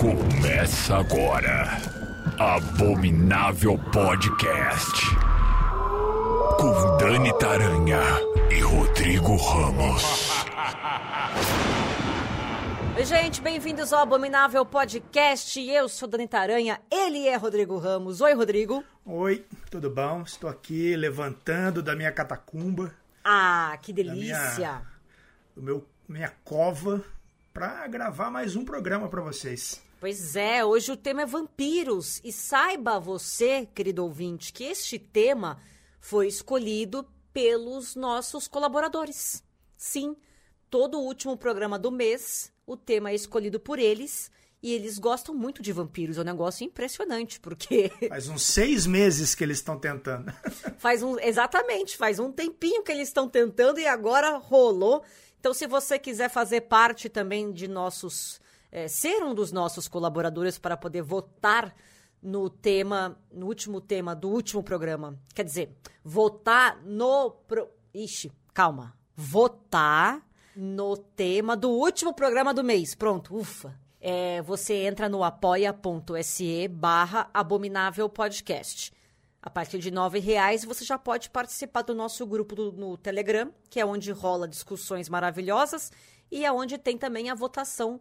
[0.00, 1.68] Começa agora.
[2.38, 5.04] Abominável Podcast.
[6.58, 8.00] Com Dani Taranha
[8.50, 10.02] e Rodrigo Ramos.
[12.98, 15.60] Oi, gente, bem-vindos ao Abominável Podcast.
[15.60, 18.20] Eu sou Dani Taranha, ele é Rodrigo Ramos.
[18.20, 18.82] Oi, Rodrigo.
[19.06, 20.22] Oi, tudo bom?
[20.22, 22.92] Estou aqui levantando da minha catacumba,
[23.24, 24.56] Ah, que delícia.
[24.56, 24.82] minha-
[25.54, 27.00] do meu minha cova,
[27.52, 29.82] para gravar mais um programa para vocês.
[29.98, 32.20] Pois é, hoje o tema é vampiros.
[32.24, 35.60] E saiba você, querido ouvinte, que este tema
[36.00, 39.42] foi escolhido pelos nossos colaboradores.
[39.76, 40.16] Sim,
[40.70, 44.30] todo o último programa do mês, o tema é escolhido por eles.
[44.62, 46.18] E eles gostam muito de vampiros.
[46.18, 50.30] É um negócio impressionante, porque Faz uns seis meses que eles estão tentando.
[50.76, 55.02] Faz um, exatamente, faz um tempinho que eles estão tentando e agora rolou.
[55.40, 58.38] Então, se você quiser fazer parte também de nossos,
[58.70, 61.74] eh, ser um dos nossos colaboradores para poder votar
[62.22, 68.94] no tema, no último tema do último programa, quer dizer, votar no, pro, ixi, calma,
[69.16, 70.22] votar
[70.54, 72.94] no tema do último programa do mês.
[72.94, 73.74] Pronto, ufa.
[73.98, 78.92] É, você entra no apoia.se barra abominável podcast.
[79.42, 83.52] A partir de R$ reais você já pode participar do nosso grupo do- no Telegram,
[83.70, 85.90] que é onde rola discussões maravilhosas
[86.30, 88.00] e é onde tem também a votação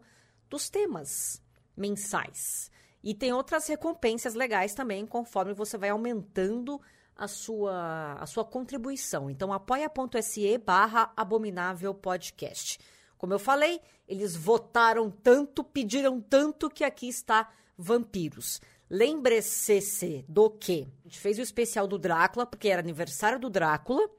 [0.49, 1.41] dos temas
[1.77, 2.69] mensais.
[3.01, 6.81] E tem outras recompensas legais também, conforme você vai aumentando
[7.15, 9.29] a sua, a sua contribuição.
[9.29, 12.79] Então, apoia.se barra abominável podcast.
[13.17, 18.59] Como eu falei, eles votaram tanto, pediram tanto que aqui está Vampiros.
[18.89, 24.09] Lembre-se do que a gente fez o especial do Drácula, porque era aniversário do Drácula,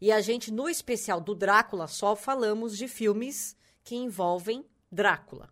[0.00, 5.48] e a gente, no especial do Drácula, só falamos de filmes que envolvem Drácula.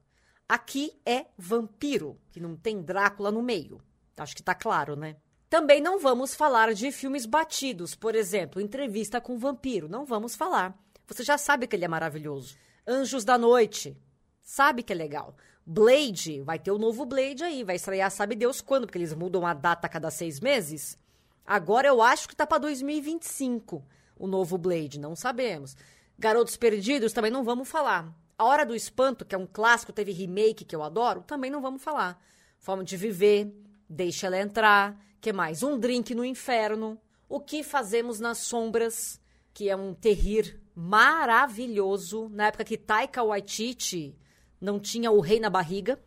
[0.49, 3.81] Aqui é vampiro, que não tem Drácula no meio.
[4.17, 5.17] Acho que tá claro, né?
[5.49, 9.89] Também não vamos falar de filmes batidos, por exemplo, entrevista com vampiro.
[9.89, 10.79] Não vamos falar.
[11.07, 12.57] Você já sabe que ele é maravilhoso.
[12.87, 13.97] Anjos da Noite,
[14.43, 15.37] sabe que é legal.
[15.69, 19.45] Blade, vai ter o novo Blade aí, vai estrear sabe Deus quando, porque eles mudam
[19.45, 20.97] a data a cada seis meses.
[21.45, 23.85] Agora eu acho que tá pra 2025
[24.17, 25.77] o novo Blade, não sabemos.
[26.17, 28.15] Garotos Perdidos também não vamos falar.
[28.39, 31.61] A Hora do Espanto, que é um clássico, teve remake que eu adoro, também não
[31.61, 32.23] vamos falar.
[32.61, 33.53] Forma de Viver,
[33.89, 35.65] Deixa Ela Entrar, que mais?
[35.65, 36.97] Um Drink no Inferno,
[37.29, 39.21] O que Fazemos nas Sombras,
[39.53, 44.17] que é um terrir maravilhoso, na época que Taika Waititi
[44.61, 45.99] não tinha o rei na barriga.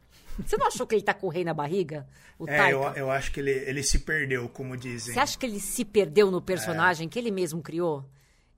[0.45, 2.07] Você não achou que ele tá com o rei na barriga?
[2.37, 2.71] O É, Taika?
[2.71, 5.13] eu, eu acho que ele, ele se perdeu, como dizem.
[5.13, 8.05] Você acha que ele se perdeu no personagem que ele mesmo criou?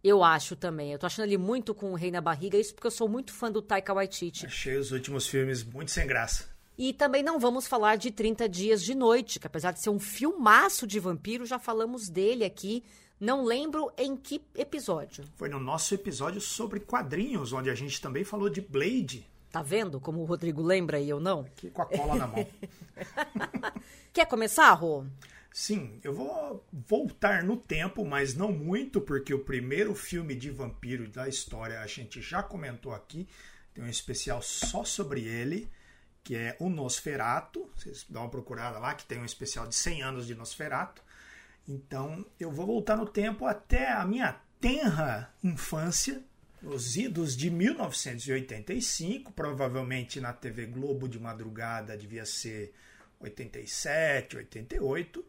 [0.04, 0.92] Eu acho também.
[0.92, 3.32] Eu tô achando ele muito com o rei na barriga, isso porque eu sou muito
[3.34, 4.46] fã do Taika Waititi.
[4.46, 6.50] Achei os últimos filmes muito sem graça.
[6.78, 10.00] E também não vamos falar de 30 Dias de Noite, que apesar de ser um
[10.00, 12.84] filmaço de vampiro, já falamos dele aqui.
[13.20, 15.24] Não lembro em que episódio.
[15.36, 20.00] Foi no nosso episódio sobre quadrinhos, onde a gente também falou de Blade, Tá vendo
[20.00, 21.42] como o Rodrigo lembra e eu não?
[21.42, 22.48] aqui com a cola na mão.
[24.14, 25.06] Quer começar, Rô?
[25.52, 31.10] Sim, eu vou voltar no tempo, mas não muito, porque o primeiro filme de vampiro
[31.10, 33.28] da história a gente já comentou aqui.
[33.74, 35.70] Tem um especial só sobre ele,
[36.24, 37.70] que é o Nosferato.
[37.76, 41.02] Vocês dão uma procurada lá, que tem um especial de 100 anos de Nosferato.
[41.68, 46.24] Então eu vou voltar no tempo até a minha tenra infância,
[46.62, 52.74] nos idos de 1985, provavelmente na TV Globo de madrugada devia ser
[53.20, 55.26] 87, 88,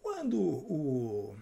[0.00, 1.36] quando o,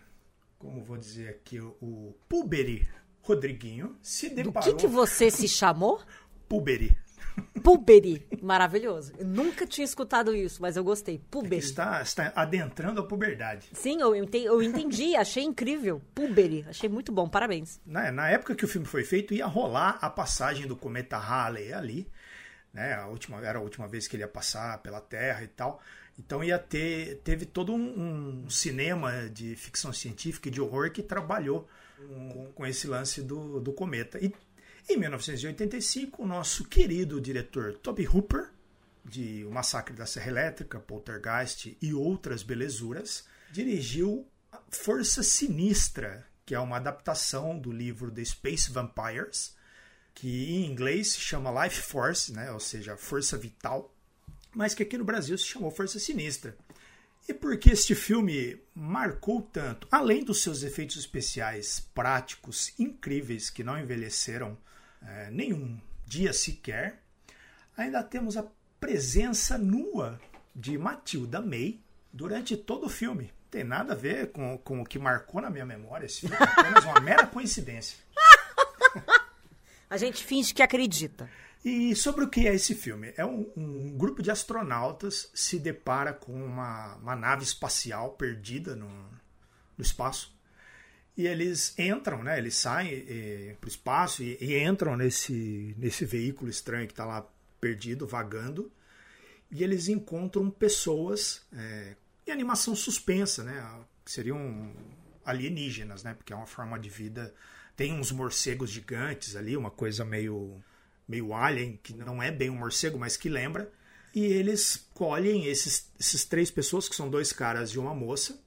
[0.59, 2.88] como vou dizer aqui, o Puberi
[3.22, 4.75] Rodriguinho se Do deparou...
[4.75, 6.00] que, que você se chamou?
[6.48, 6.97] Puberi.
[7.62, 8.26] Puberi.
[8.42, 9.12] Maravilhoso.
[9.18, 11.20] Eu nunca tinha escutado isso, mas eu gostei.
[11.30, 11.58] Puberi.
[11.58, 13.68] Está, está adentrando a puberdade.
[13.72, 16.00] Sim, eu entendi, eu entendi, achei incrível.
[16.14, 17.80] Puberi, achei muito bom, parabéns.
[17.84, 21.72] Na, na época que o filme foi feito, ia rolar a passagem do cometa Halley
[21.72, 22.06] ali,
[22.72, 22.94] né?
[22.94, 25.80] A última, era a última vez que ele ia passar pela Terra e tal.
[26.18, 31.03] Então ia ter, teve todo um, um cinema de ficção científica e de horror que
[31.03, 31.66] trabalhou
[31.97, 34.18] com, com esse lance do, do cometa.
[34.22, 34.34] E
[34.88, 38.50] em 1985, o nosso querido diretor Toby Hooper,
[39.04, 44.27] de O Massacre da Serra Elétrica, Poltergeist e outras belezuras, dirigiu
[44.71, 49.54] Força Sinistra, que é uma adaptação do livro The Space Vampires,
[50.15, 52.50] que em inglês se chama Life Force, né?
[52.50, 53.94] ou seja, Força Vital,
[54.54, 56.56] mas que aqui no Brasil se chamou Força Sinistra.
[57.28, 59.86] E por que este filme marcou tanto?
[59.91, 64.59] Além dos seus efeitos especiais práticos incríveis que não envelheceram
[65.02, 67.02] é, nenhum dia sequer,
[67.76, 68.44] ainda temos a
[68.78, 70.20] presença nua
[70.54, 71.80] de Matilda May
[72.12, 73.32] durante todo o filme.
[73.50, 76.42] Tem nada a ver com, com o que marcou na minha memória esse filme, é
[76.42, 77.98] apenas uma mera coincidência.
[79.91, 81.28] A gente finge que acredita.
[81.64, 83.12] E sobre o que é esse filme?
[83.16, 88.88] É um, um grupo de astronautas se depara com uma, uma nave espacial perdida no,
[88.88, 90.32] no espaço.
[91.20, 92.38] E eles entram, né?
[92.38, 93.04] Eles saem
[93.60, 97.28] para o espaço e, e, entram nesse, nesse veículo estranho que está lá
[97.60, 98.72] perdido, vagando.
[99.50, 101.94] E eles encontram pessoas é,
[102.26, 103.62] em animação suspensa, né?
[104.02, 104.72] Que seriam
[105.22, 106.14] alienígenas, né?
[106.14, 107.34] Porque é uma forma de vida.
[107.76, 110.58] Tem uns morcegos gigantes ali, uma coisa meio
[111.06, 113.70] meio alien, que não é bem um morcego, mas que lembra.
[114.14, 118.42] E eles colhem esses, esses três pessoas, que são dois caras e uma moça.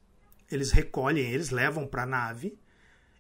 [0.50, 2.58] Eles recolhem, eles levam para a nave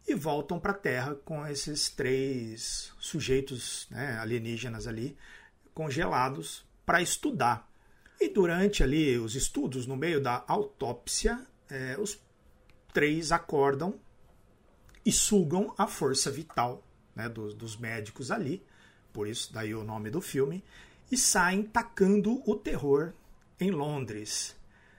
[0.07, 5.17] e voltam para a Terra com esses três sujeitos né, alienígenas ali
[5.73, 7.69] congelados para estudar.
[8.19, 12.19] E durante ali os estudos, no meio da autópsia, é, os
[12.93, 13.99] três acordam
[15.05, 16.83] e sugam a força vital
[17.15, 18.63] né, dos, dos médicos ali
[19.13, 20.63] por isso daí o nome do filme,
[21.11, 23.13] e saem tacando o terror
[23.59, 24.55] em Londres.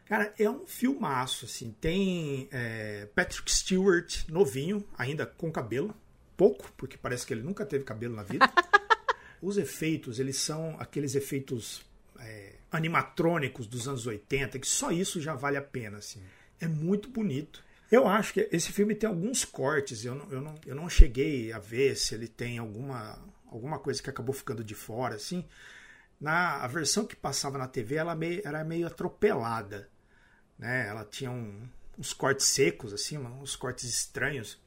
[0.07, 1.75] Cara, é um filmaço, assim.
[1.81, 5.95] Tem é, Patrick Stewart novinho, ainda com cabelo.
[6.37, 8.51] Pouco, porque parece que ele nunca teve cabelo na vida.
[9.41, 11.83] Os efeitos, eles são aqueles efeitos
[12.19, 16.21] é, animatrônicos dos anos 80, que só isso já vale a pena, assim.
[16.61, 17.63] É muito bonito.
[17.91, 21.53] Eu acho que esse filme tem alguns cortes, eu não, eu não, eu não cheguei
[21.53, 25.45] a ver se ele tem alguma alguma coisa que acabou ficando de fora, assim.
[26.21, 29.89] Na a versão que passava na TV, ela meio, era meio atropelada,
[30.59, 30.87] né?
[30.89, 31.69] Ela tinha um,
[31.99, 34.59] uns cortes secos, assim, uns cortes estranhos.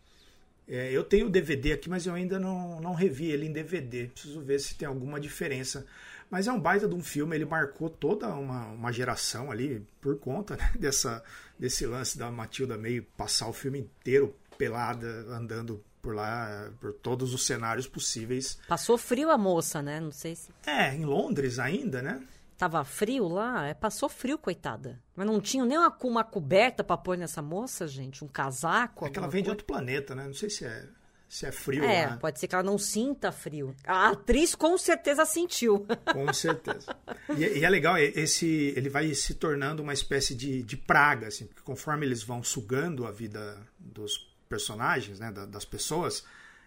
[0.68, 4.08] É, eu tenho o DVD aqui, mas eu ainda não, não revi ele em DVD.
[4.08, 5.86] Preciso ver se tem alguma diferença.
[6.30, 10.20] Mas é um baita de um filme, ele marcou toda uma, uma geração ali por
[10.20, 11.24] conta né, dessa,
[11.58, 17.34] desse lance da Matilda meio passar o filme inteiro pelada, andando por lá, por todos
[17.34, 18.58] os cenários possíveis.
[18.68, 20.00] Passou frio a moça, né?
[20.00, 20.50] Não sei se.
[20.66, 22.22] É, em Londres ainda, né?
[22.58, 25.00] Tava frio lá, é, passou frio, coitada.
[25.16, 28.26] Mas não tinha nem uma, uma coberta para pôr nessa moça, gente?
[28.26, 29.06] Um casaco?
[29.06, 30.26] É que ela vem de outro planeta, né?
[30.26, 30.88] Não sei se é,
[31.30, 31.84] se é frio.
[31.84, 33.76] É, pode ser que ela não sinta frio.
[33.86, 35.86] A atriz com certeza sentiu.
[36.12, 36.96] Com certeza.
[37.38, 41.46] E, e, é legal, esse ele vai se tornando uma espécie de, de praga, assim,
[41.46, 46.24] porque conforme eles vão sugando a vida dos personagens, né, das pessoas,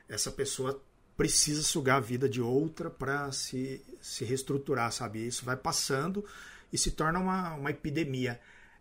[0.09, 0.81] essa pessoa
[1.21, 5.27] precisa sugar a vida de outra para se, se reestruturar, sabe?
[5.27, 6.25] Isso vai passando
[6.73, 8.41] e se torna uma, uma epidemia.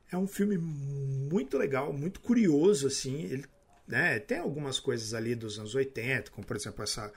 [0.09, 3.23] É um filme muito legal, muito curioso, assim.
[3.23, 3.45] Ele
[3.85, 7.11] né, tem algumas coisas ali dos anos 80, como por exemplo essa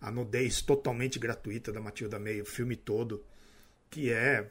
[0.00, 3.24] a nudez totalmente gratuita da Matilda May, o filme todo,
[3.90, 4.48] que é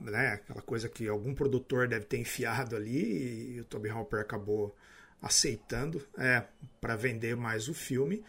[0.00, 4.72] né, aquela coisa que algum produtor deve ter enfiado ali e o Toby Hopper acabou
[5.20, 6.44] aceitando é,
[6.80, 8.22] para vender mais o filme.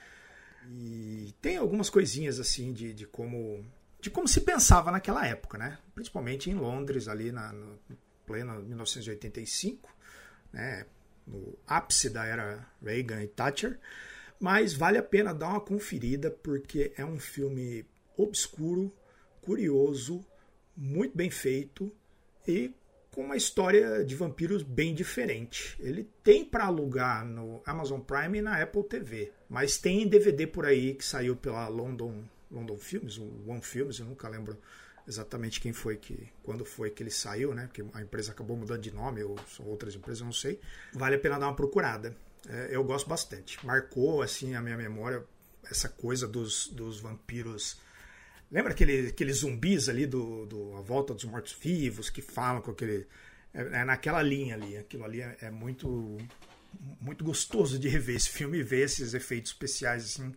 [0.72, 3.66] E tem algumas coisinhas assim de, de como
[4.00, 5.78] de como se pensava naquela época, né?
[5.94, 7.80] Principalmente em Londres, ali na no
[8.26, 9.94] pleno 1985,
[10.52, 10.86] né?
[11.26, 13.80] no ápice da era Reagan e Thatcher.
[14.40, 17.86] Mas vale a pena dar uma conferida porque é um filme
[18.18, 18.94] obscuro,
[19.42, 20.26] curioso,
[20.76, 21.92] muito bem feito
[22.48, 22.74] e
[23.16, 25.78] com uma história de vampiros bem diferente.
[25.80, 30.66] Ele tem para alugar no Amazon Prime e na Apple TV, mas tem DVD por
[30.66, 34.58] aí que saiu pela London London Films, One Films, eu nunca lembro
[35.08, 37.68] exatamente quem foi que quando foi que ele saiu, né?
[37.68, 40.60] Porque a empresa acabou mudando de nome ou são outras empresas, eu não sei.
[40.94, 42.16] Vale a pena dar uma procurada.
[42.50, 43.66] É, eu gosto bastante.
[43.66, 45.24] Marcou assim a minha memória
[45.72, 47.80] essa coisa dos, dos vampiros
[48.52, 53.08] Lembra aquele, aqueles zumbis ali do, do A Volta dos Mortos-Vivos que falam com aquele.
[53.54, 54.78] É, é, naquela linha ali.
[54.78, 56.18] Aquilo ali é, é, muito
[57.00, 60.34] muito gostoso de rever esse filme e ver esses efeitos especiais assim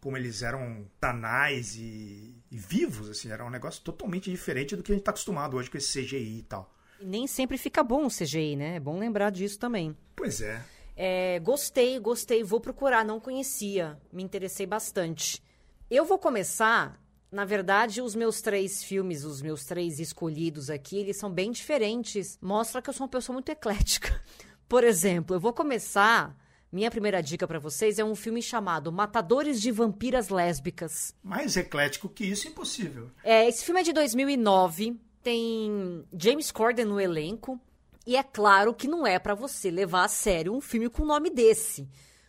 [0.00, 4.92] como eles eram tanais e, e, vivos assim era um negócio totalmente diferente do que
[4.92, 8.06] a gente está acostumado hoje com esse CGI e tal e nem sempre fica bom
[8.06, 10.62] o CGI né é bom lembrar disso também pois é.
[10.96, 15.42] é gostei gostei vou procurar não conhecia me interessei bastante
[15.90, 17.00] eu vou começar
[17.34, 22.38] na verdade, os meus três filmes, os meus três escolhidos aqui, eles são bem diferentes.
[22.40, 24.22] Mostra que eu sou uma pessoa muito eclética.
[24.68, 26.38] Por exemplo, eu vou começar.
[26.70, 31.12] Minha primeira dica para vocês é um filme chamado Matadores de Vampiras Lésbicas.
[31.24, 33.10] Mais eclético que isso, impossível.
[33.24, 34.96] É, esse filme é de 2009.
[35.20, 37.60] Tem James Corden no elenco.
[38.06, 41.06] E é claro que não é para você levar a sério um filme com o
[41.06, 41.88] nome desse.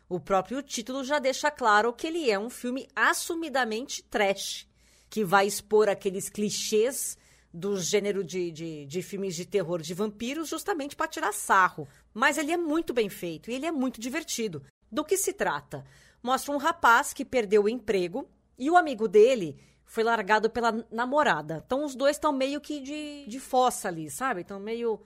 [0.09, 4.67] O próprio título já deixa claro que ele é um filme assumidamente trash
[5.15, 7.17] que vai expor aqueles clichês
[7.53, 11.87] do gênero de, de, de filmes de terror de vampiros, justamente para tirar sarro.
[12.13, 14.61] Mas ele é muito bem feito e ele é muito divertido.
[14.91, 15.85] Do que se trata?
[16.21, 18.27] Mostra um rapaz que perdeu o emprego
[18.59, 21.63] e o amigo dele foi largado pela namorada.
[21.65, 24.41] Então os dois estão meio que de, de fossa ali, sabe?
[24.41, 24.99] Estão meio.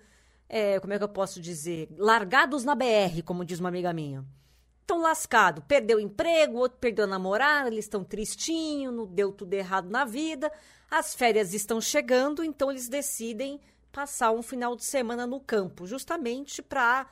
[0.49, 1.87] É, como é que eu posso dizer?
[1.95, 4.25] Largados na BR, como diz uma amiga minha.
[4.89, 5.63] Estão lascados.
[5.67, 9.87] Perdeu o emprego, o outro perdeu a namorada, eles estão tristinhos, não deu tudo errado
[9.87, 10.51] na vida.
[10.89, 16.59] As férias estão chegando, então eles decidem passar um final de semana no campo, justamente
[16.63, 17.07] para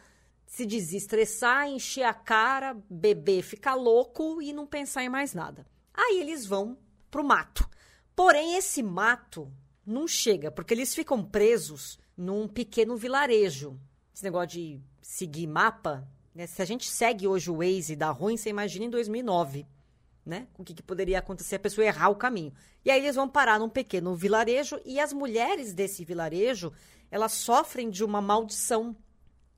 [0.48, 5.64] se desestressar, encher a cara, beber, ficar louco e não pensar em mais nada.
[5.94, 6.80] Aí eles vão
[7.12, 7.70] pro mato.
[8.16, 9.54] Porém, esse mato
[9.86, 13.80] não chega, porque eles ficam presos num pequeno vilarejo.
[14.12, 16.10] Esse negócio de seguir mapa?
[16.46, 19.66] Se a gente segue hoje o Waze da ruim, você imagina em 2009
[20.28, 20.46] né?
[20.58, 22.54] O que, que, poderia acontecer a pessoa errar o caminho.
[22.84, 26.74] E aí eles vão parar num pequeno vilarejo e as mulheres desse vilarejo,
[27.10, 28.96] elas sofrem de uma maldição.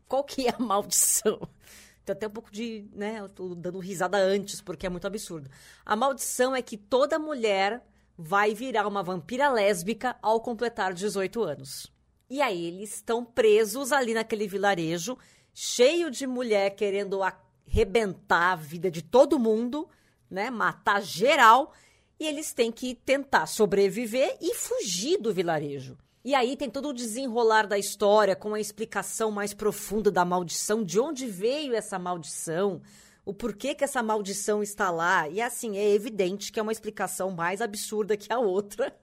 [0.08, 1.40] Qual que é a maldição?
[2.06, 5.50] Tem até um pouco de, né, eu tô dando risada antes porque é muito absurdo.
[5.84, 7.84] A maldição é que toda mulher
[8.16, 11.92] vai virar uma vampira lésbica ao completar 18 anos.
[12.30, 15.18] E aí eles estão presos ali naquele vilarejo,
[15.54, 19.88] cheio de mulher querendo arrebentar a vida de todo mundo
[20.30, 20.50] né?
[20.50, 21.74] Matar geral.
[22.20, 25.98] E eles têm que tentar sobreviver e fugir do vilarejo.
[26.24, 30.84] E aí tem todo o desenrolar da história com a explicação mais profunda da maldição,
[30.84, 32.82] de onde veio essa maldição,
[33.26, 35.30] o porquê que essa maldição está lá.
[35.30, 38.94] E assim, é evidente que é uma explicação mais absurda que a outra,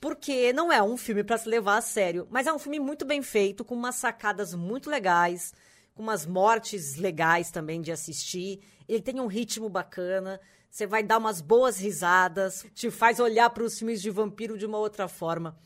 [0.00, 3.04] porque não é um filme para se levar a sério, mas é um filme muito
[3.04, 5.52] bem feito, com umas sacadas muito legais,
[5.94, 8.60] com umas mortes legais também de assistir.
[8.88, 10.40] Ele tem um ritmo bacana.
[10.70, 14.64] Você vai dar umas boas risadas, te faz olhar para os filmes de vampiro de
[14.64, 15.56] uma outra forma.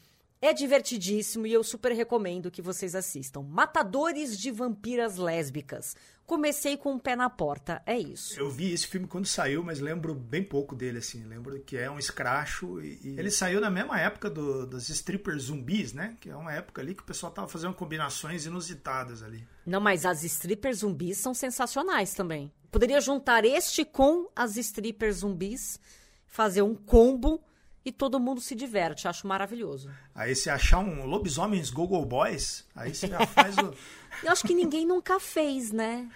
[0.41, 3.43] É divertidíssimo e eu super recomendo que vocês assistam.
[3.43, 5.97] Matadores de Vampiras Lésbicas.
[6.27, 8.39] Comecei com o um pé na porta, é isso.
[8.39, 11.23] Eu vi esse filme quando saiu, mas lembro bem pouco dele, assim.
[11.23, 13.17] Lembro que é um escracho e, e...
[13.17, 16.17] ele saiu na mesma época do, dos strippers zumbis, né?
[16.21, 19.47] Que é uma época ali que o pessoal tava fazendo combinações inusitadas ali.
[19.65, 22.51] Não, mas as strippers zumbis são sensacionais também.
[22.73, 25.79] Poderia juntar este com as strippers zumbis,
[26.27, 27.41] fazer um combo
[27.87, 29.07] e todo mundo se diverte.
[29.07, 29.89] Acho maravilhoso.
[30.13, 33.73] Aí se achar um lobisomens Google Boys, aí você já faz o.
[34.25, 36.11] Eu acho que ninguém nunca fez, né?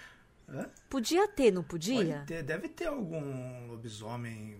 [0.49, 0.69] Hã?
[0.89, 2.25] Podia ter, não podia?
[2.27, 4.57] Ter, deve ter algum lobisomem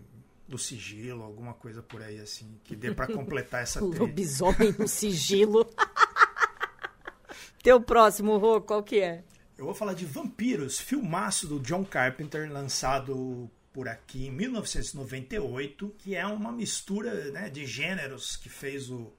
[0.47, 3.99] do sigilo, alguma coisa por aí assim, que dê para completar essa trilha.
[3.99, 5.69] Lobisomem no sigilo.
[7.61, 9.23] Teu próximo, Rô, qual que é?
[9.57, 16.15] Eu vou falar de Vampiros, filmaço do John Carpenter, lançado por aqui em 1998, que
[16.15, 19.11] é uma mistura né, de gêneros que fez o,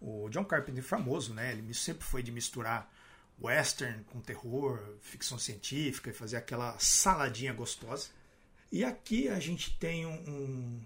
[0.00, 1.52] o John Carpenter famoso, né?
[1.52, 2.90] Ele sempre foi de misturar
[3.40, 8.08] western com terror, ficção científica e fazer aquela saladinha gostosa.
[8.70, 10.80] E aqui a gente tem um, um,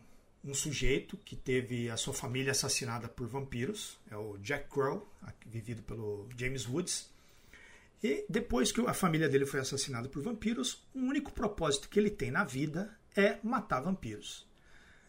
[0.51, 5.09] um, sujeito que teve a sua família assassinada por vampiros, é o Jack Crow,
[5.47, 7.09] vivido pelo James Woods.
[8.03, 12.11] E depois que a família dele foi assassinada por vampiros, o único propósito que ele
[12.11, 14.47] tem na vida é matar vampiros.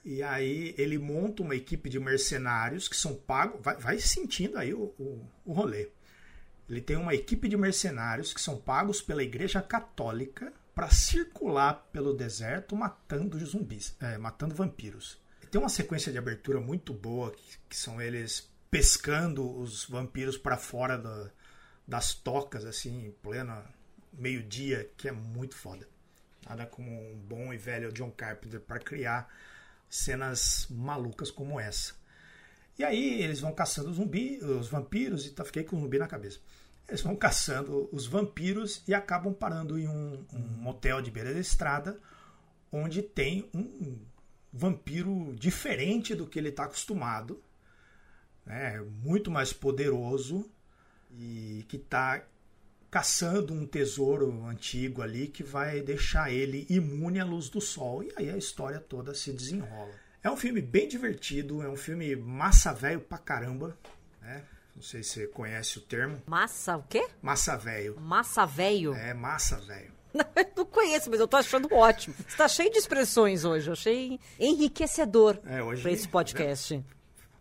[0.04, 3.60] E aí ele monta uma equipe de mercenários que são pagos.
[3.62, 5.90] Vai, vai sentindo aí o, o, o rolê.
[6.68, 12.14] Ele tem uma equipe de mercenários que são pagos pela Igreja Católica para circular pelo
[12.14, 15.20] deserto matando zumbis, é, matando vampiros.
[15.52, 20.58] Tem uma sequência de abertura muito boa que, que são eles pescando os vampiros para
[20.58, 21.32] fora da,
[21.90, 23.64] das tocas, assim, em pleno
[24.14, 25.88] meio-dia, que é muito foda.
[26.48, 29.28] Nada como um bom e velho John Carpenter para criar
[29.90, 31.96] cenas malucas como essa.
[32.78, 36.08] E aí eles vão caçando zumbi, os vampiros, e tá, fiquei com o zumbi na
[36.08, 36.40] cabeça.
[36.88, 41.40] Eles vão caçando os vampiros e acabam parando em um, um motel de beira da
[41.40, 42.00] estrada,
[42.72, 43.98] onde tem um
[44.54, 47.44] vampiro diferente do que ele está acostumado,
[48.46, 48.80] né?
[49.02, 50.50] muito mais poderoso
[51.12, 52.24] e que está
[52.90, 58.04] caçando um tesouro antigo ali que vai deixar ele imune à luz do sol.
[58.04, 59.92] E aí a história toda se desenrola.
[60.24, 63.78] É um filme bem divertido, é um filme massa velho pra caramba,
[64.22, 64.44] né?
[64.76, 66.22] Não sei se você conhece o termo.
[66.26, 67.08] Massa o quê?
[67.22, 68.00] Massa velho.
[68.00, 68.94] Massa velho?
[68.94, 69.92] É, massa velho.
[70.56, 72.16] Não conheço, mas eu tô achando ótimo.
[72.16, 73.68] Você tá cheio de expressões hoje.
[73.68, 76.78] Eu achei enriquecedor é, hoje, pra esse podcast.
[76.78, 76.84] Né?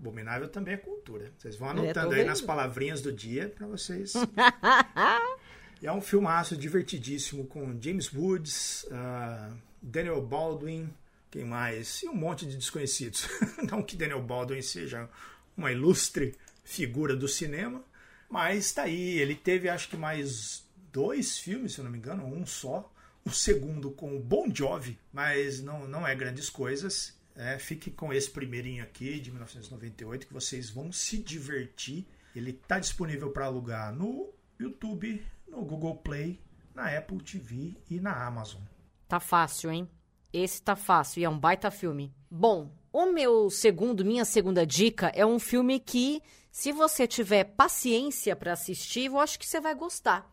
[0.01, 1.33] Abominável também é cultura.
[1.37, 4.13] Vocês vão anotando aí nas palavrinhas do dia para vocês.
[5.83, 10.89] é um filmaço divertidíssimo com James Woods, uh, Daniel Baldwin,
[11.31, 12.03] Quem mais?
[12.03, 13.29] E um monte de desconhecidos.
[13.71, 15.09] Não que Daniel Baldwin seja
[15.57, 17.83] uma ilustre figura do cinema,
[18.31, 19.19] mas está aí.
[19.19, 22.91] Ele teve, acho que mais dois filmes, se eu não me engano, um só.
[23.25, 27.15] O segundo com o Bon Jovi, mas não, não é grandes coisas.
[27.39, 32.05] É, fique com esse primeirinho aqui, de 1998, que vocês vão se divertir.
[32.35, 36.41] Ele está disponível para alugar no YouTube, no Google Play,
[36.75, 38.61] na Apple TV e na Amazon.
[39.07, 39.89] Tá fácil, hein?
[40.33, 42.13] Esse tá fácil e é um baita filme.
[42.29, 48.35] Bom, o meu segundo, minha segunda dica é um filme que, se você tiver paciência
[48.35, 50.29] para assistir, eu acho que você vai gostar.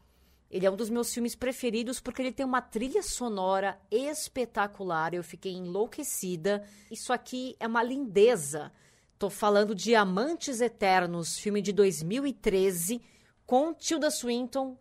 [0.50, 5.14] Ele é um dos meus filmes preferidos porque ele tem uma trilha sonora espetacular.
[5.14, 6.64] Eu fiquei enlouquecida.
[6.92, 8.72] Isso aqui é uma lindeza.
[9.18, 13.02] Tô falando de Amantes Eternos, filme de 2013,
[13.46, 14.78] com Tilda Swinton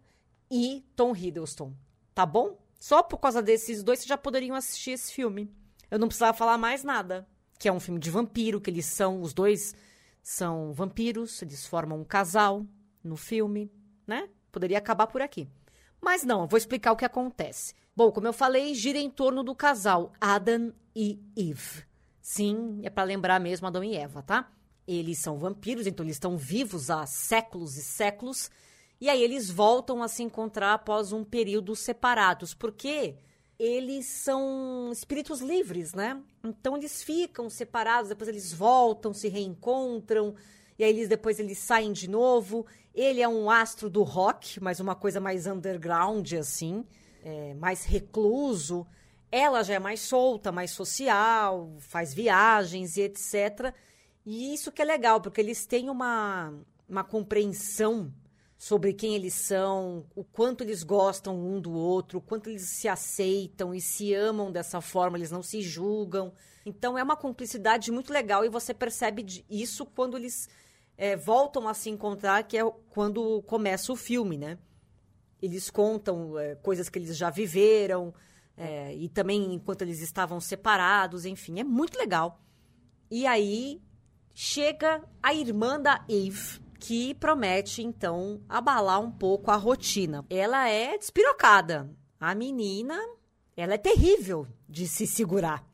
[0.51, 1.73] e Tom Hiddleston.
[2.15, 2.59] Tá bom?
[2.79, 5.51] Só por causa desses dois vocês já poderiam assistir esse filme.
[5.91, 7.27] Eu não precisava falar mais nada.
[7.59, 9.75] Que é um filme de vampiro, que eles são, os dois
[10.23, 12.67] são vampiros, eles formam um casal
[13.03, 13.71] no filme,
[14.07, 14.29] né?
[14.55, 15.49] Poderia acabar por aqui.
[16.01, 17.75] Mas não, vou explicar o que acontece.
[17.97, 21.83] Bom, como eu falei, gira em torno do casal Adam e Eve.
[22.21, 24.49] Sim, é para lembrar mesmo Adão e Eva, tá?
[24.87, 28.49] Eles são vampiros, então eles estão vivos há séculos e séculos.
[29.01, 33.17] E aí eles voltam a se encontrar após um período separados, porque
[33.59, 36.23] eles são espíritos livres, né?
[36.45, 40.37] Então eles ficam separados, depois eles voltam, se reencontram
[40.79, 42.67] e aí eles depois eles saem de novo.
[42.95, 46.85] Ele é um astro do rock, mas uma coisa mais underground, assim,
[47.23, 48.87] é, mais recluso.
[49.31, 53.75] Ela já é mais solta, mais social, faz viagens e etc.
[54.25, 56.55] E isso que é legal, porque eles têm uma,
[56.89, 58.13] uma compreensão
[58.57, 62.89] sobre quem eles são, o quanto eles gostam um do outro, o quanto eles se
[62.89, 66.33] aceitam e se amam dessa forma, eles não se julgam.
[66.65, 70.49] Então é uma cumplicidade muito legal e você percebe isso quando eles
[70.97, 74.59] é, voltam a se encontrar, que é quando começa o filme, né?
[75.43, 78.15] Eles contam é, coisas que eles já viveram,
[78.57, 82.41] é, e também enquanto eles estavam separados, enfim, é muito legal.
[83.11, 83.83] E aí
[84.33, 90.25] chega a irmã da Eve, que promete, então, abalar um pouco a rotina.
[90.29, 91.91] Ela é despirocada.
[92.21, 92.99] A menina,
[93.57, 95.67] ela é terrível de se segurar.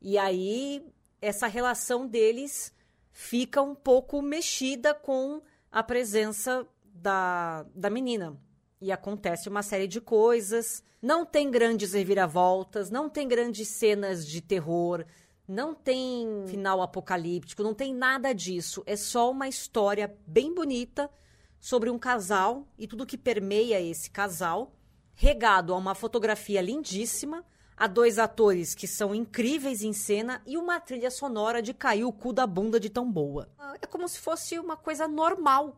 [0.00, 0.84] E aí,
[1.20, 2.72] essa relação deles
[3.16, 5.40] fica um pouco mexida com
[5.72, 8.38] a presença da, da menina.
[8.78, 10.84] E acontece uma série de coisas.
[11.00, 15.02] Não tem grandes reviravoltas, não tem grandes cenas de terror,
[15.48, 18.82] não tem final apocalíptico, não tem nada disso.
[18.84, 21.10] É só uma história bem bonita
[21.58, 24.76] sobre um casal e tudo que permeia esse casal,
[25.14, 27.42] regado a uma fotografia lindíssima
[27.76, 32.12] Há dois atores que são incríveis em cena e uma trilha sonora de cair o
[32.12, 33.50] cu da bunda de tão boa.
[33.82, 35.76] É como se fosse uma coisa normal.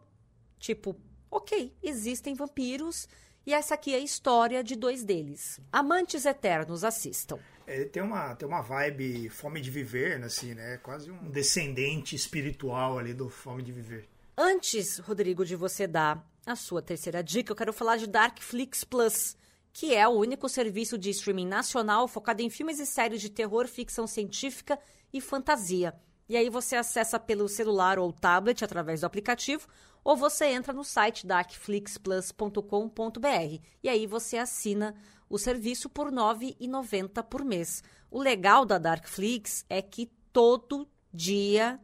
[0.61, 0.95] Tipo,
[1.29, 3.09] ok, existem vampiros
[3.45, 5.59] e essa aqui é a história de dois deles.
[5.73, 7.39] Amantes Eternos, assistam.
[7.67, 10.79] É, tem, uma, tem uma vibe Fome de Viver, assim, né?
[10.79, 14.09] Quase um descendente espiritual ali do Fome de Viver.
[14.37, 19.37] Antes, Rodrigo, de você dar a sua terceira dica, eu quero falar de Darkflix Plus
[19.79, 23.69] que é o único serviço de streaming nacional focado em filmes e séries de terror,
[23.69, 24.77] ficção científica
[25.13, 25.95] e fantasia.
[26.29, 29.69] E aí você acessa pelo celular ou tablet através do aplicativo,
[30.03, 34.97] ou você entra no site darkflixplus.com.br e aí você assina
[35.31, 37.85] o serviço por R$ 9,90 por mês.
[38.11, 41.79] O legal da Darkflix é que todo dia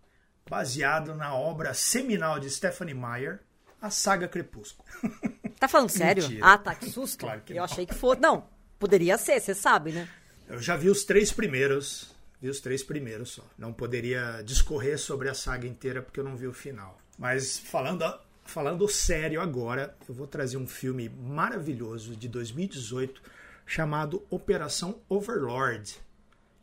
[0.48, 3.40] baseado na obra seminal de Stephanie Meyer,
[3.82, 4.88] a saga Crepúsculo.
[5.58, 6.22] Tá falando sério?
[6.24, 6.46] Mentira.
[6.46, 7.20] Ah, tá, que susto.
[7.20, 7.64] Claro que Eu não.
[7.64, 8.20] achei que fosse.
[8.20, 8.44] Não,
[8.78, 10.06] poderia ser, você sabe, né?
[10.46, 12.13] Eu já vi os três primeiros,
[12.44, 13.42] vi os três primeiros só.
[13.56, 16.98] Não poderia discorrer sobre a saga inteira porque eu não vi o final.
[17.18, 18.04] Mas falando,
[18.44, 23.22] falando sério agora, eu vou trazer um filme maravilhoso de 2018
[23.64, 25.96] chamado Operação Overlord,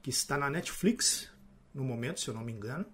[0.04, 1.28] que está na Netflix
[1.74, 2.86] no momento, se eu não me engano,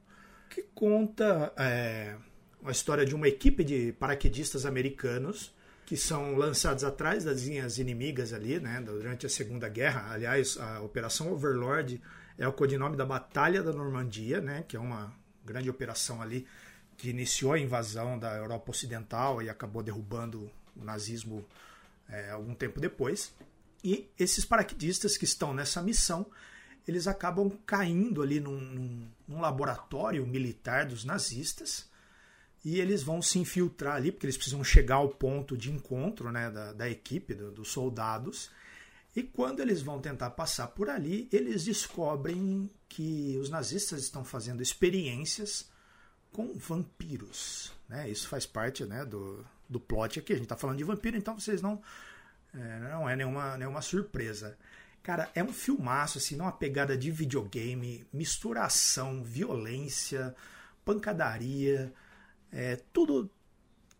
[0.49, 2.15] que conta é,
[2.63, 5.53] a história de uma equipe de paraquedistas americanos
[5.87, 10.11] que são lançados atrás das linhas inimigas ali, né, durante a Segunda Guerra.
[10.11, 12.01] Aliás, a Operação Overlord
[12.37, 15.13] é o codinome da Batalha da Normandia, né, que é uma
[15.45, 16.45] grande operação ali
[16.97, 21.45] que iniciou a invasão da Europa Ocidental e acabou derrubando o nazismo
[22.09, 23.33] é, algum tempo depois.
[23.81, 26.25] E esses paraquedistas que estão nessa missão,
[26.85, 31.87] eles acabam caindo ali num, num, num laboratório militar dos nazistas
[32.67, 36.51] e eles vão se infiltrar ali, porque eles precisam chegar ao ponto de encontro né,
[36.51, 38.51] da, da equipe, do, dos soldados.
[39.15, 44.61] E quando eles vão tentar passar por ali, eles descobrem que os nazistas estão fazendo
[44.61, 45.71] experiências
[46.29, 47.71] com vampiros.
[47.87, 48.09] Né?
[48.09, 50.33] Isso faz parte né, do, do plot aqui.
[50.33, 51.81] A gente está falando de vampiro, então vocês não.
[52.53, 54.57] É, não é nenhuma, nenhuma surpresa.
[55.01, 60.35] Cara, é um filmaço, assim, numa pegada de videogame, misturação, violência,
[60.83, 61.93] pancadaria
[62.51, 63.29] é, tudo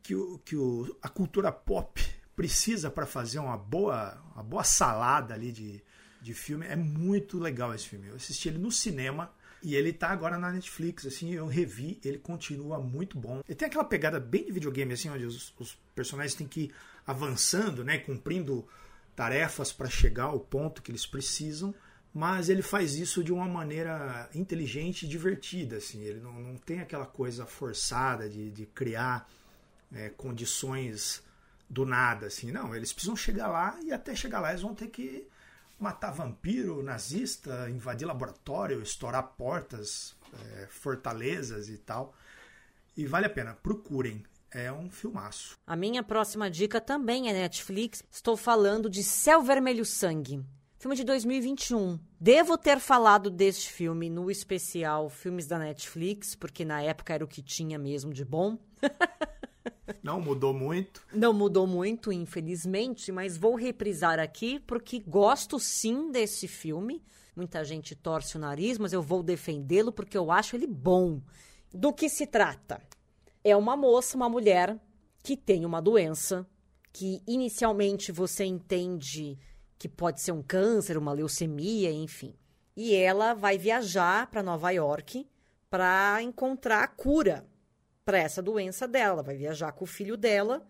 [0.02, 2.02] que, o, que o, a cultura pop
[2.36, 5.84] precisa para fazer uma boa, uma boa salada ali de,
[6.22, 6.66] de filme.
[6.66, 8.08] É muito legal esse filme.
[8.08, 11.06] Eu assisti ele no cinema e ele tá agora na Netflix.
[11.06, 13.42] Assim, eu revi, ele continua muito bom.
[13.48, 16.74] Ele tem aquela pegada bem de videogame, assim, onde os, os personagens têm que ir
[17.06, 18.68] avançando, né, cumprindo
[19.16, 21.74] tarefas para chegar ao ponto que eles precisam
[22.18, 25.78] mas ele faz isso de uma maneira inteligente e divertida.
[25.78, 26.02] Assim.
[26.02, 29.30] Ele não, não tem aquela coisa forçada de, de criar
[29.94, 31.24] é, condições
[31.70, 32.26] do nada.
[32.26, 32.52] Assim.
[32.52, 35.28] Não, eles precisam chegar lá e até chegar lá eles vão ter que
[35.80, 40.16] matar vampiro, nazista, invadir laboratório, estourar portas,
[40.56, 42.16] é, fortalezas e tal.
[42.98, 44.26] E vale a pena, procurem.
[44.50, 45.56] É um filmaço.
[45.68, 48.02] A minha próxima dica também é Netflix.
[48.10, 50.44] Estou falando de Céu Vermelho Sangue.
[50.80, 52.00] Filme de 2021.
[52.22, 57.28] Devo ter falado deste filme no especial Filmes da Netflix, porque na época era o
[57.28, 58.60] que tinha mesmo de bom.
[60.04, 61.02] Não mudou muito.
[61.12, 67.02] Não mudou muito, infelizmente, mas vou reprisar aqui porque gosto sim desse filme.
[67.36, 71.20] Muita gente torce o nariz, mas eu vou defendê-lo porque eu acho ele bom.
[71.74, 72.80] Do que se trata?
[73.44, 74.80] É uma moça, uma mulher
[75.24, 76.48] que tem uma doença
[76.94, 79.40] que inicialmente você entende
[79.78, 82.36] que pode ser um câncer, uma leucemia, enfim.
[82.76, 85.28] E ela vai viajar para Nova York
[85.70, 87.46] para encontrar a cura
[88.06, 89.22] para essa doença dela.
[89.22, 90.68] Vai viajar com o filho dela,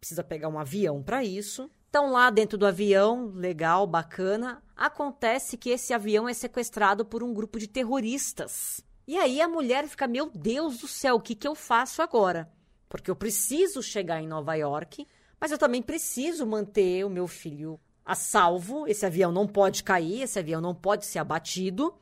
[0.00, 1.70] precisa pegar um avião para isso.
[1.86, 4.62] Estão lá dentro do avião, legal, bacana.
[4.76, 8.84] Acontece que esse avião é sequestrado por um grupo de terroristas.
[9.06, 12.50] E aí a mulher fica: Meu Deus do céu, o que, que eu faço agora?
[12.88, 15.06] Porque eu preciso chegar em Nova York,
[15.40, 18.86] mas eu também preciso manter o meu filho a salvo.
[18.86, 21.92] Esse avião não pode cair, esse avião não pode ser abatido.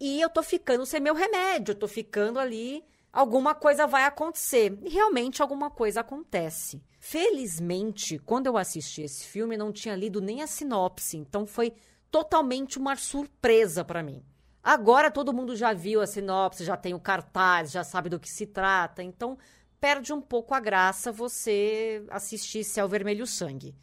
[0.00, 2.84] E eu tô ficando sem meu remédio, eu tô ficando ali.
[3.12, 4.76] Alguma coisa vai acontecer.
[4.82, 6.82] E realmente alguma coisa acontece.
[6.98, 11.72] Felizmente, quando eu assisti esse filme, não tinha lido nem a sinopse, então foi
[12.10, 14.24] totalmente uma surpresa para mim.
[14.62, 18.28] Agora todo mundo já viu a sinopse, já tem o cartaz, já sabe do que
[18.28, 19.38] se trata, então
[19.78, 23.76] perde um pouco a graça você assistir Céu Vermelho Sangue.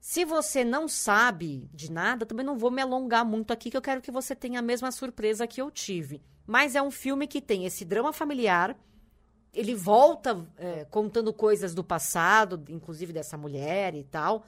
[0.00, 3.82] Se você não sabe de nada, também não vou me alongar muito aqui, que eu
[3.82, 6.22] quero que você tenha a mesma surpresa que eu tive.
[6.46, 8.76] Mas é um filme que tem esse drama familiar.
[9.52, 14.44] Ele volta é, contando coisas do passado, inclusive dessa mulher e tal.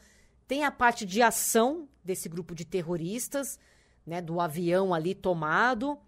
[0.47, 3.59] Tem a parte de ação desse grupo de terroristas,
[4.07, 5.99] né, do avião ali tomado.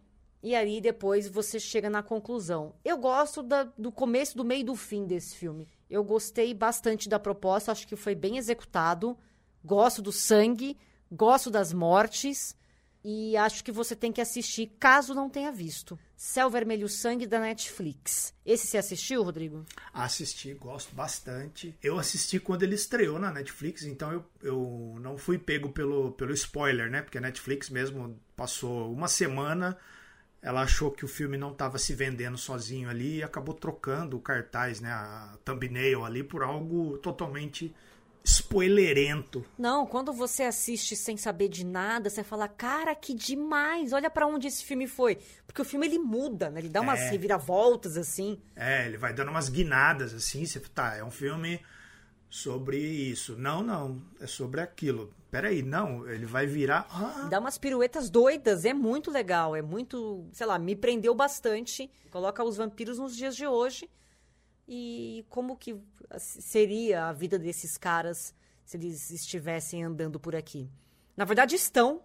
[0.43, 2.75] E aí depois você chega na conclusão.
[2.85, 5.69] Eu gosto da, do começo, do meio e do fim desse filme.
[5.89, 9.17] Eu gostei bastante da proposta, acho que foi bem executado.
[9.65, 10.77] Gosto do sangue,
[11.11, 12.57] gosto das mortes.
[13.05, 15.99] e acho que você tem que assistir, caso não tenha visto.
[16.17, 18.33] Céu Vermelho Sangue da Netflix.
[18.47, 19.65] Esse você assistiu, Rodrigo?
[19.93, 21.77] Assisti, gosto bastante.
[21.83, 26.33] Eu assisti quando ele estreou na Netflix, então eu, eu não fui pego pelo, pelo
[26.33, 27.03] spoiler, né?
[27.03, 29.77] Porque a Netflix mesmo passou uma semana,
[30.41, 34.21] ela achou que o filme não estava se vendendo sozinho ali e acabou trocando o
[34.21, 34.91] cartaz, né?
[34.93, 37.75] A thumbnail ali por algo totalmente
[38.25, 39.45] spoilerento.
[39.59, 44.27] Não, quando você assiste sem saber de nada, você fala, cara, que demais, olha para
[44.27, 45.19] onde esse filme foi.
[45.47, 46.61] Porque o filme ele muda, né?
[46.61, 47.11] Ele dá umas é.
[47.11, 48.41] reviravoltas assim.
[48.55, 51.61] É, ele vai dando umas guinadas assim, você tá, é um filme
[52.31, 53.37] sobre isso.
[53.37, 55.13] Não, não, é sobre aquilo.
[55.31, 56.87] Peraí, não, ele vai virar.
[56.91, 57.29] Ah.
[57.31, 61.91] Dá umas piruetas doidas, é muito legal, é muito, sei lá, me prendeu bastante.
[62.11, 63.89] Coloca os vampiros nos dias de hoje
[64.67, 65.77] e como que
[66.19, 70.71] seria a vida desses caras se eles estivessem andando por aqui.
[71.17, 72.03] Na verdade, estão.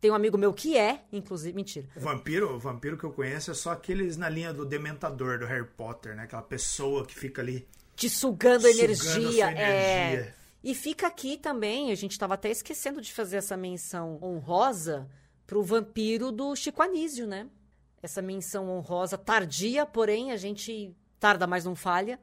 [0.00, 1.54] Tem um amigo meu que é, inclusive.
[1.54, 1.88] Mentira.
[1.94, 5.46] O vampiro, o vampiro que eu conheço é só aqueles na linha do Dementador do
[5.46, 6.24] Harry Potter, né?
[6.24, 7.68] Aquela pessoa que fica ali.
[7.94, 9.50] Te sugando, sugando energia.
[9.50, 9.56] energia.
[9.56, 10.34] É...
[10.62, 15.08] E fica aqui também, a gente estava até esquecendo de fazer essa menção honrosa
[15.46, 17.48] pro vampiro do Chico Anísio, né?
[18.00, 22.18] Essa menção honrosa tardia, porém a gente tarda mas não falha.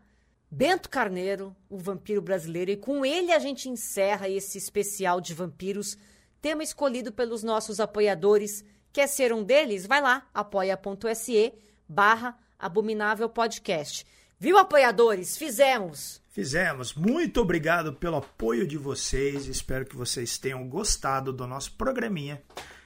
[0.51, 5.97] Bento Carneiro, o vampiro brasileiro, e com ele a gente encerra esse especial de vampiros,
[6.41, 8.65] tema escolhido pelos nossos apoiadores.
[8.91, 9.85] Quer ser um deles?
[9.87, 11.53] Vai lá, apoia.se
[11.87, 14.05] barra Abominável Podcast.
[14.37, 15.37] Viu, apoiadores?
[15.37, 16.21] Fizemos!
[16.27, 16.93] Fizemos.
[16.93, 19.45] Muito obrigado pelo apoio de vocês.
[19.45, 22.41] Espero que vocês tenham gostado do nosso programinha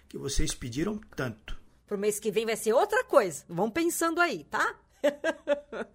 [0.08, 1.60] que vocês pediram tanto.
[1.88, 3.44] Pro mês que vem vai ser outra coisa.
[3.50, 4.76] Vão pensando aí, tá?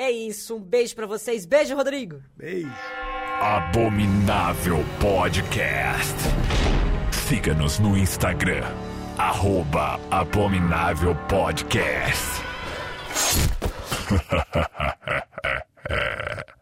[0.00, 1.44] É isso, um beijo para vocês.
[1.44, 2.22] Beijo, Rodrigo.
[2.36, 2.70] Beijo.
[3.40, 6.14] Abominável Podcast.
[7.10, 8.62] Siga-nos no Instagram,
[9.18, 12.40] arroba Abominável Podcast.